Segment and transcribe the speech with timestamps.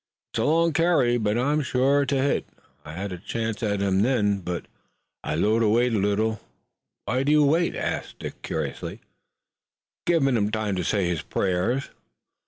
[0.33, 2.49] It's a long carry, but I'm shore to hit.
[2.83, 4.65] I had a chance at him then, but
[5.23, 6.41] I 'low to wait a little!"
[7.05, 8.93] "Why do you wait?" asked Dick curiously.
[9.01, 9.05] "I'm
[10.07, 11.91] givin' him time to say his prayers."